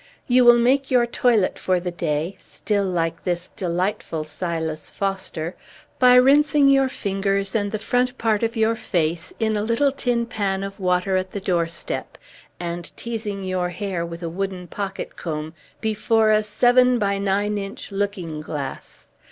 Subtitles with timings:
[0.25, 5.53] You will make your toilet for the day (still like this delightful Silas Foster)
[5.99, 10.25] by rinsing your fingers and the front part of your face in a little tin
[10.25, 12.17] pan of water at the doorstep,
[12.59, 17.91] and teasing your hair with a wooden pocket comb before a seven by nine inch
[17.91, 19.07] looking glass.